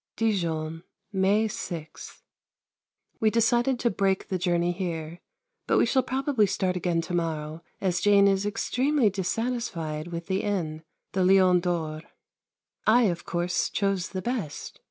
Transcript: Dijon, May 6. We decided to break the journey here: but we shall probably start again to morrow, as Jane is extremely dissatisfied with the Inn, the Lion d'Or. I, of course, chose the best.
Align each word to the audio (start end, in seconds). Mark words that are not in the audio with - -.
Dijon, 0.15 0.81
May 1.13 1.47
6. 1.47 2.23
We 3.19 3.29
decided 3.29 3.77
to 3.81 3.91
break 3.91 4.29
the 4.29 4.39
journey 4.39 4.71
here: 4.71 5.21
but 5.67 5.77
we 5.77 5.85
shall 5.85 6.01
probably 6.01 6.47
start 6.47 6.75
again 6.75 7.01
to 7.01 7.13
morrow, 7.13 7.61
as 7.79 8.01
Jane 8.01 8.27
is 8.27 8.43
extremely 8.43 9.11
dissatisfied 9.11 10.07
with 10.07 10.25
the 10.25 10.41
Inn, 10.41 10.81
the 11.11 11.23
Lion 11.23 11.59
d'Or. 11.59 12.01
I, 12.87 13.03
of 13.03 13.25
course, 13.25 13.69
chose 13.69 14.09
the 14.09 14.23
best. 14.23 14.79